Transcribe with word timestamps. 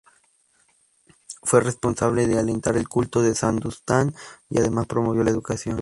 Fue 1.43 1.61
responsable 1.61 2.25
de 2.25 2.39
alentar 2.39 2.75
el 2.75 2.89
culto 2.89 3.21
de 3.21 3.35
san 3.35 3.57
Dunstán 3.57 4.15
y 4.49 4.57
además 4.57 4.87
promovió 4.87 5.23
la 5.23 5.29
educación. 5.29 5.79